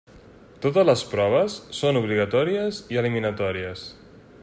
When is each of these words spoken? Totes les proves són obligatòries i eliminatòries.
Totes 0.63 0.87
les 0.89 1.03
proves 1.11 1.59
són 1.81 2.01
obligatòries 2.01 2.81
i 2.95 3.01
eliminatòries. 3.03 3.87